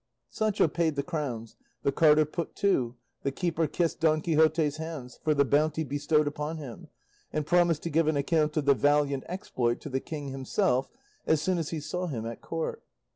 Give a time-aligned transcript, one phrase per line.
[0.31, 5.35] Sancho paid the crowns, the carter put to, the keeper kissed Don Quixote's hands for
[5.35, 6.87] the bounty bestowed upon him,
[7.31, 10.89] and promised to give an account of the valiant exploit to the King himself,
[11.27, 12.81] as soon as he saw him at court.